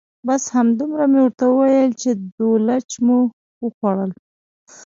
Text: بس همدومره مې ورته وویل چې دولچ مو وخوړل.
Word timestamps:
بس 0.27 0.43
همدومره 0.55 1.05
مې 1.11 1.19
ورته 1.23 1.45
وویل 1.51 1.89
چې 2.01 2.09
دولچ 2.37 2.89
مو 3.05 3.19
وخوړل. 3.63 4.11